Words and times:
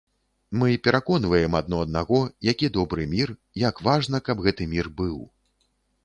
Мы 0.61 0.67
пераконваем 0.85 1.57
адно 1.59 1.81
аднаго, 1.87 2.21
які 2.49 2.69
добры 2.77 3.05
мір, 3.11 3.33
як 3.67 3.83
важна, 3.89 4.23
каб 4.31 4.41
гэты 4.47 4.63
мір 4.73 4.89
быў. 5.03 5.21